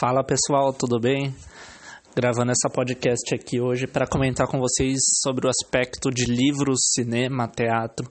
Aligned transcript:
Fala 0.00 0.24
pessoal, 0.24 0.72
tudo 0.72 0.98
bem? 0.98 1.34
Gravando 2.16 2.52
essa 2.52 2.70
podcast 2.72 3.34
aqui 3.34 3.60
hoje 3.60 3.86
para 3.86 4.06
comentar 4.06 4.46
com 4.46 4.58
vocês 4.58 4.96
sobre 5.22 5.46
o 5.46 5.50
aspecto 5.50 6.10
de 6.10 6.24
livros, 6.24 6.78
cinema, 6.94 7.46
teatro, 7.46 8.10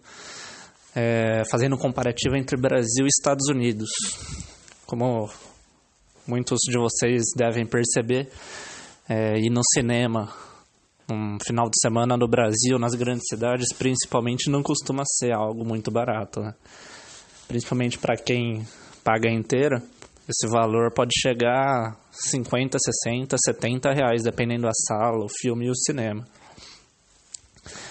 é, 0.96 1.42
fazendo 1.50 1.76
um 1.76 1.80
comparativo 1.80 2.36
entre 2.36 2.56
Brasil 2.58 3.06
e 3.06 3.08
Estados 3.08 3.48
Unidos. 3.50 3.90
Como 4.86 5.32
muitos 6.28 6.60
de 6.70 6.78
vocês 6.78 7.24
devem 7.36 7.66
perceber, 7.66 8.30
é, 9.10 9.40
no 9.50 9.62
cinema 9.74 10.32
um 11.10 11.40
final 11.44 11.72
de 11.72 11.80
semana 11.82 12.16
no 12.16 12.28
Brasil, 12.28 12.78
nas 12.78 12.94
grandes 12.94 13.26
cidades, 13.28 13.74
principalmente, 13.76 14.48
não 14.48 14.62
costuma 14.62 15.02
ser 15.08 15.34
algo 15.34 15.66
muito 15.66 15.90
barato, 15.90 16.40
né? 16.40 16.54
Principalmente 17.48 17.98
para 17.98 18.16
quem 18.16 18.64
paga 19.04 19.28
inteira 19.28 19.82
esse 20.30 20.48
valor 20.48 20.92
pode 20.94 21.10
chegar 21.20 21.58
a 21.58 21.96
50, 22.12 22.78
60, 22.78 23.36
70 23.36 23.92
reais, 23.92 24.22
dependendo 24.22 24.62
da 24.62 24.74
sala, 24.88 25.26
o 25.26 25.28
filme 25.28 25.66
e 25.66 25.72
o 25.72 25.76
cinema. 25.76 26.24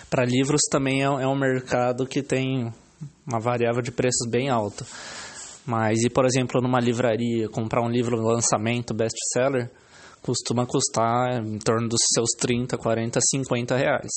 Para 0.08 0.24
livros 0.24 0.60
também 0.70 1.02
é, 1.02 1.08
um 1.08 1.36
mercado 1.36 2.06
que 2.06 2.22
tem 2.22 2.72
uma 3.26 3.40
variável 3.40 3.82
de 3.82 3.90
preços 3.90 4.30
bem 4.30 4.48
alta. 4.48 4.86
Mas 5.66 6.04
e 6.04 6.08
por 6.08 6.24
exemplo 6.24 6.62
numa 6.62 6.78
livraria 6.78 7.48
comprar 7.48 7.82
um 7.82 7.90
livro 7.90 8.16
lançamento 8.16 8.94
best-seller 8.94 9.68
costuma 10.22 10.64
custar 10.64 11.44
em 11.44 11.58
torno 11.58 11.88
dos 11.88 12.00
seus 12.14 12.30
30, 12.38 12.78
40, 12.78 13.18
50 13.20 13.76
reais. 13.76 14.12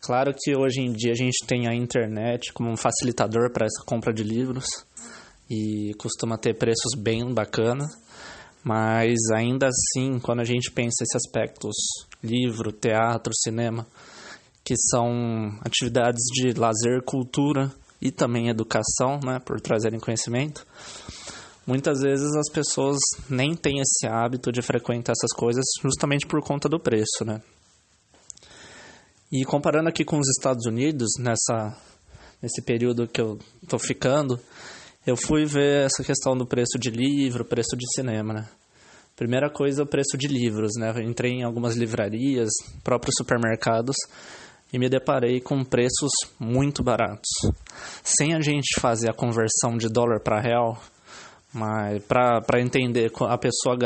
Claro 0.00 0.34
que 0.34 0.56
hoje 0.56 0.80
em 0.80 0.92
dia 0.92 1.12
a 1.12 1.14
gente 1.14 1.46
tem 1.46 1.68
a 1.68 1.74
internet 1.74 2.52
como 2.54 2.70
um 2.70 2.76
facilitador 2.76 3.52
para 3.52 3.66
essa 3.66 3.84
compra 3.84 4.12
de 4.12 4.22
livros 4.22 4.66
e 5.48 5.94
costuma 5.94 6.36
ter 6.36 6.54
preços 6.54 6.94
bem 6.96 7.32
bacanas, 7.32 7.88
mas 8.62 9.16
ainda 9.34 9.68
assim, 9.68 10.18
quando 10.18 10.40
a 10.40 10.44
gente 10.44 10.70
pensa 10.70 11.02
esses 11.02 11.14
aspectos, 11.14 11.74
livro, 12.22 12.72
teatro, 12.72 13.32
cinema, 13.34 13.86
que 14.64 14.74
são 14.90 15.58
atividades 15.64 16.22
de 16.32 16.52
lazer, 16.52 17.02
cultura 17.02 17.72
e 18.00 18.10
também 18.10 18.48
educação, 18.48 19.18
né, 19.24 19.38
por 19.38 19.60
trazerem 19.60 19.98
conhecimento, 19.98 20.66
muitas 21.66 22.00
vezes 22.00 22.34
as 22.36 22.50
pessoas 22.50 22.98
nem 23.30 23.54
têm 23.54 23.80
esse 23.80 24.06
hábito 24.06 24.52
de 24.52 24.60
frequentar 24.60 25.12
essas 25.12 25.32
coisas 25.34 25.64
justamente 25.82 26.26
por 26.26 26.42
conta 26.42 26.68
do 26.68 26.78
preço, 26.78 27.24
né? 27.24 27.40
E 29.30 29.44
comparando 29.44 29.88
aqui 29.88 30.04
com 30.04 30.18
os 30.18 30.28
Estados 30.28 30.64
Unidos, 30.66 31.08
nessa, 31.18 31.76
nesse 32.40 32.62
período 32.62 33.06
que 33.06 33.20
eu 33.20 33.38
tô 33.68 33.78
ficando, 33.78 34.40
eu 35.08 35.16
fui 35.16 35.46
ver 35.46 35.86
essa 35.86 36.04
questão 36.04 36.36
do 36.36 36.46
preço 36.46 36.78
de 36.78 36.90
livro, 36.90 37.44
preço 37.44 37.74
de 37.76 37.86
cinema, 37.94 38.34
né? 38.34 38.48
Primeira 39.16 39.48
coisa, 39.50 39.82
o 39.82 39.86
preço 39.86 40.18
de 40.18 40.28
livros, 40.28 40.72
né? 40.78 40.92
Eu 40.94 41.02
entrei 41.02 41.32
em 41.32 41.44
algumas 41.44 41.76
livrarias, 41.76 42.50
próprios 42.84 43.14
supermercados 43.16 43.96
e 44.70 44.78
me 44.78 44.86
deparei 44.86 45.40
com 45.40 45.64
preços 45.64 46.10
muito 46.38 46.82
baratos. 46.82 47.30
Sem 48.02 48.34
a 48.34 48.40
gente 48.40 48.78
fazer 48.78 49.08
a 49.10 49.14
conversão 49.14 49.78
de 49.78 49.88
dólar 49.88 50.20
para 50.20 50.42
real, 50.42 50.78
mas 51.54 52.02
para 52.04 52.60
entender 52.60 53.10
a 53.18 53.38
pessoa 53.38 53.78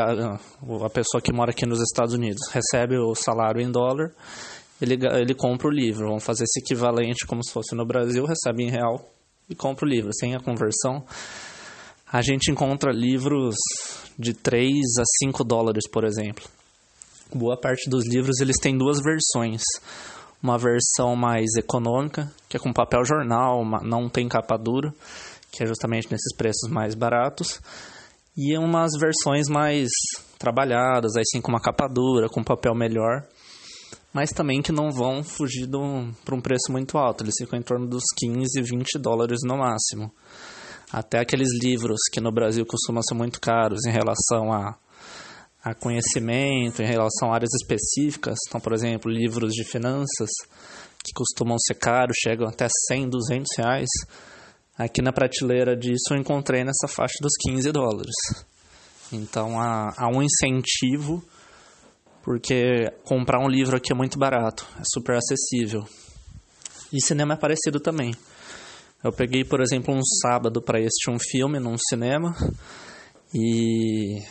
a 0.85 0.91
pessoa 0.91 1.23
que 1.23 1.33
mora 1.33 1.53
aqui 1.53 1.65
nos 1.65 1.81
Estados 1.81 2.15
Unidos 2.15 2.49
recebe 2.51 2.99
o 2.99 3.15
salário 3.15 3.61
em 3.61 3.71
dólar, 3.71 4.11
ele 4.81 4.99
ele 5.21 5.35
compra 5.35 5.69
o 5.69 5.71
livro, 5.71 6.09
vamos 6.09 6.25
fazer 6.25 6.43
esse 6.43 6.59
equivalente 6.59 7.25
como 7.29 7.45
se 7.45 7.53
fosse 7.53 7.77
no 7.77 7.87
Brasil, 7.87 8.27
recebe 8.27 8.65
em 8.65 8.71
real, 8.71 9.09
e 9.53 9.55
compra 9.55 9.87
o 9.87 9.89
livro. 9.89 10.11
Sem 10.13 10.35
a 10.35 10.41
conversão, 10.41 11.05
a 12.11 12.21
gente 12.23 12.51
encontra 12.51 12.91
livros 12.91 13.55
de 14.19 14.35
3 14.35 14.73
a 14.99 15.05
5 15.25 15.45
dólares, 15.45 15.89
por 15.89 16.05
exemplo. 16.05 16.45
Boa 17.35 17.57
parte 17.57 17.89
dos 17.89 18.07
livros 18.07 18.41
eles 18.41 18.57
têm 18.61 18.77
duas 18.77 18.99
versões. 19.01 19.63
Uma 20.43 20.59
versão 20.59 21.15
mais 21.15 21.55
econômica, 21.57 22.31
que 22.49 22.57
é 22.57 22.61
com 22.61 22.73
papel 22.73 23.05
jornal, 23.05 23.65
não 23.85 24.09
tem 24.09 24.29
capa 24.29 24.57
dura, 24.57 24.93
que 25.53 25.63
é 25.63 25.67
justamente 25.67 26.11
nesses 26.11 26.35
preços 26.37 26.69
mais 26.69 26.95
baratos. 26.95 27.61
E 28.37 28.57
umas 28.59 28.91
versões 28.99 29.47
mais 29.49 29.89
trabalhadas, 30.39 31.15
aí 31.17 31.23
sim 31.25 31.41
com 31.41 31.53
uma 31.53 31.61
capa 31.61 31.87
dura, 31.87 32.29
com 32.29 32.43
papel 32.43 32.75
melhor 32.75 33.25
mas 34.13 34.31
também 34.31 34.61
que 34.61 34.71
não 34.71 34.91
vão 34.91 35.25
fugir 35.25 35.69
para 36.25 36.35
um 36.35 36.41
preço 36.41 36.71
muito 36.71 36.99
alto. 36.99 37.25
Eles 37.25 37.35
ficam 37.39 37.59
em 37.59 37.63
torno 37.63 37.87
dos 37.87 38.03
15, 38.19 38.61
20 38.61 38.99
dólares 38.99 39.41
no 39.43 39.57
máximo. 39.57 40.13
Até 40.93 41.21
aqueles 41.21 41.49
livros 41.63 41.99
que 42.13 42.21
no 42.21 42.31
Brasil 42.31 42.67
costumam 42.67 43.03
ser 43.03 43.15
muito 43.15 43.41
caros 43.41 43.87
em 43.87 43.91
relação 43.91 44.53
a, 44.53 44.77
a 45.65 45.75
conhecimento, 45.75 46.83
em 46.83 46.87
relação 46.87 47.31
a 47.31 47.35
áreas 47.35 47.51
específicas. 47.63 48.39
Então, 48.47 48.61
por 48.61 48.75
exemplo, 48.75 49.11
livros 49.11 49.55
de 49.55 49.65
finanças 49.65 50.29
que 51.03 51.13
costumam 51.15 51.57
ser 51.59 51.75
caros, 51.75 52.17
chegam 52.23 52.47
até 52.47 52.69
100, 52.89 53.09
200 53.09 53.47
reais. 53.57 53.89
Aqui 54.77 55.01
na 55.01 55.13
prateleira 55.13 55.75
disso 55.75 56.13
eu 56.13 56.19
encontrei 56.19 56.63
nessa 56.65 56.87
faixa 56.87 57.15
dos 57.23 57.33
15 57.41 57.73
dólares. 57.73 58.15
Então 59.11 59.59
há, 59.59 59.93
há 59.97 60.09
um 60.09 60.23
incentivo 60.23 61.25
porque 62.23 62.93
comprar 63.05 63.41
um 63.41 63.49
livro 63.49 63.77
aqui 63.77 63.93
é 63.93 63.97
muito 63.97 64.19
barato, 64.19 64.67
é 64.79 64.83
super 64.85 65.17
acessível. 65.17 65.85
E 66.93 67.01
cinema 67.03 67.35
é 67.35 67.37
parecido 67.37 67.81
também. 67.81 68.15
Eu 69.03 69.13
peguei, 69.13 69.45
por 69.45 69.61
exemplo, 69.61 69.93
um 69.93 70.03
sábado 70.23 70.63
para 70.63 70.79
assistir 70.79 71.11
um 71.11 71.19
filme 71.19 71.59
num 71.59 71.77
cinema 71.77 72.35
e 73.35 74.23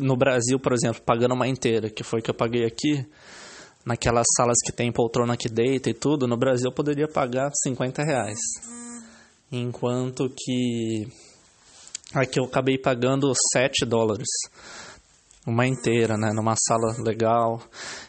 no 0.00 0.16
Brasil, 0.16 0.58
por 0.58 0.72
exemplo, 0.72 1.00
pagando 1.02 1.34
uma 1.34 1.46
inteira, 1.46 1.88
que 1.88 2.02
foi 2.02 2.20
que 2.20 2.30
eu 2.30 2.34
paguei 2.34 2.64
aqui, 2.64 3.06
naquelas 3.84 4.26
salas 4.36 4.56
que 4.64 4.72
tem 4.72 4.90
poltrona 4.90 5.36
que 5.36 5.48
deita 5.48 5.88
e 5.88 5.94
tudo, 5.94 6.26
no 6.26 6.36
Brasil 6.36 6.66
eu 6.66 6.74
poderia 6.74 7.06
pagar 7.06 7.50
50 7.62 8.02
reais. 8.02 8.38
Enquanto 9.52 10.28
que 10.36 11.06
aqui 12.12 12.40
eu 12.40 12.44
acabei 12.44 12.76
pagando 12.76 13.32
7 13.52 13.86
dólares 13.86 14.26
uma 15.48 15.66
inteira, 15.66 16.16
né, 16.16 16.30
numa 16.34 16.54
sala 16.56 16.94
legal. 17.02 17.60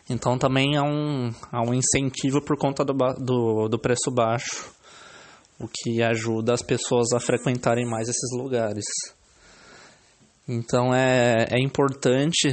Então 0.09 0.37
também 0.37 0.75
há 0.77 0.83
um, 0.83 1.31
há 1.51 1.61
um 1.61 1.73
incentivo 1.73 2.41
por 2.43 2.57
conta 2.57 2.83
do, 2.83 2.93
do, 2.93 3.67
do 3.69 3.79
preço 3.79 4.11
baixo, 4.11 4.69
o 5.57 5.67
que 5.67 6.03
ajuda 6.03 6.53
as 6.53 6.61
pessoas 6.61 7.13
a 7.13 7.19
frequentarem 7.19 7.89
mais 7.89 8.09
esses 8.09 8.37
lugares. 8.37 8.85
Então 10.47 10.93
é, 10.93 11.47
é 11.49 11.59
importante 11.59 12.49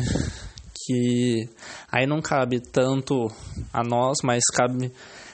que 0.85 1.49
aí 1.91 2.07
não 2.07 2.21
cabe 2.21 2.61
tanto 2.61 3.27
a 3.73 3.83
nós, 3.83 4.19
mas 4.23 4.45
cabe 4.55 4.93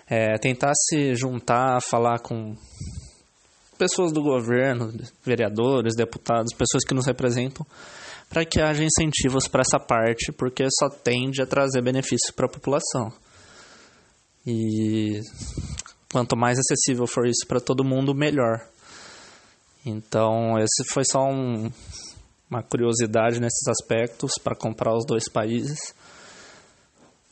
é, 0.08 0.38
tentar 0.38 0.72
se 0.74 1.14
juntar, 1.14 1.82
falar 1.82 2.20
com 2.20 2.56
pessoas 3.76 4.12
do 4.12 4.22
governo, 4.22 4.92
vereadores, 5.24 5.94
deputados, 5.94 6.54
pessoas 6.54 6.84
que 6.86 6.94
nos 6.94 7.06
representam, 7.06 7.66
para 8.32 8.46
que 8.46 8.62
haja 8.62 8.82
incentivos 8.82 9.46
para 9.46 9.60
essa 9.60 9.78
parte, 9.78 10.32
porque 10.32 10.64
só 10.80 10.88
tende 10.88 11.42
a 11.42 11.46
trazer 11.46 11.82
benefícios 11.82 12.30
para 12.34 12.46
a 12.46 12.48
população. 12.48 13.12
E 14.46 15.20
quanto 16.10 16.34
mais 16.34 16.58
acessível 16.58 17.06
for 17.06 17.26
isso 17.26 17.46
para 17.46 17.60
todo 17.60 17.84
mundo, 17.84 18.14
melhor. 18.14 18.66
Então, 19.84 20.58
esse 20.58 20.82
foi 20.90 21.04
só 21.04 21.20
um, 21.20 21.70
uma 22.50 22.62
curiosidade 22.62 23.38
nesses 23.38 23.68
aspectos 23.68 24.32
para 24.42 24.56
comprar 24.56 24.96
os 24.96 25.04
dois 25.04 25.28
países. 25.28 25.94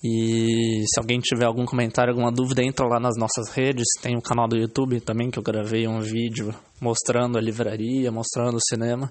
E 0.05 0.83
se 0.87 1.01
alguém 1.01 1.19
tiver 1.19 1.47
algum 1.47 1.65
comentário, 1.65 2.13
alguma 2.13 2.31
dúvida, 2.31 2.63
entra 2.63 2.87
lá 2.87 3.01
nas 3.01 3.17
nossas 3.17 3.51
redes. 3.55 3.87
Tem 4.03 4.17
o 4.17 4.23
canal 4.23 4.47
do 4.47 4.57
YouTube 4.57 5.01
também, 5.01 5.31
que 5.31 5.39
eu 5.39 5.43
gravei 5.43 5.89
um 5.89 6.01
vídeo 6.01 6.55
mostrando 6.79 7.39
a 7.39 7.41
livraria, 7.41 8.13
mostrando 8.13 8.57
o 8.57 8.63
cinema 8.69 9.11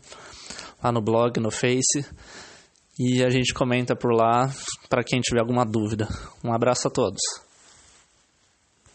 lá 0.83 0.91
no 0.91 1.01
blog, 1.01 1.39
no 1.39 1.51
Face. 1.51 2.05
E 2.97 3.23
a 3.23 3.29
gente 3.29 3.53
comenta 3.53 3.95
por 3.95 4.13
lá 4.13 4.51
para 4.89 5.03
quem 5.03 5.21
tiver 5.21 5.39
alguma 5.39 5.65
dúvida. 5.65 6.07
Um 6.43 6.53
abraço 6.53 6.87
a 6.87 6.91
todos. 6.91 7.21